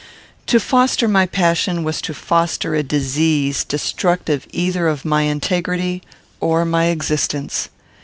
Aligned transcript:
To 0.47 0.59
foster 0.59 1.07
my 1.07 1.27
passion 1.27 1.83
was 1.83 2.01
to 2.01 2.15
foster 2.15 2.73
a 2.73 2.81
disease 2.81 3.63
destructive 3.63 4.47
either 4.49 4.87
of 4.87 5.05
my 5.05 5.21
integrity 5.25 6.01
or 6.39 6.65
my 6.65 6.85
existence. 6.85 7.69